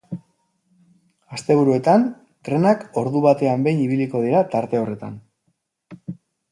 Asteburuetan, 1.37 2.07
trenak 2.49 2.83
ordu 3.03 3.23
batean 3.29 3.69
behin 3.69 3.87
ibiliko 3.87 4.27
dira 4.27 4.43
tarte 4.57 4.85
horretan. 4.85 5.25